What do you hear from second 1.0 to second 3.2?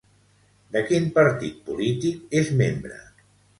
partit polític és membre?